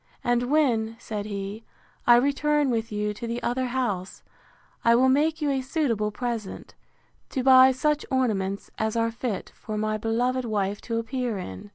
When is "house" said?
3.67-4.23